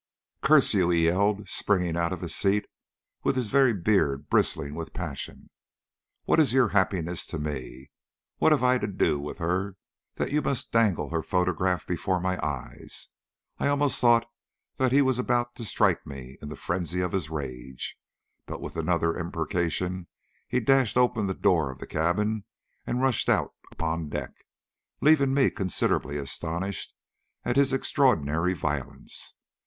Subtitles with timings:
[0.41, 2.65] "Curse you!" he yelled, springing out of his seat,
[3.23, 5.51] with his very beard bristling with passion.
[6.23, 7.91] "What is your happiness to me?
[8.39, 9.75] What have I to do with her
[10.15, 13.09] that you must dangle her photograph before my eyes?"
[13.59, 14.25] I almost thought
[14.77, 17.95] that he was about to strike me in the frenzy of his rage,
[18.47, 20.07] but with another imprecation
[20.47, 22.45] he dashed open the door of the cabin
[22.87, 24.31] and rushed out upon deck,
[24.99, 26.91] leaving me considerably astonished
[27.45, 29.35] at his extraordinary violence.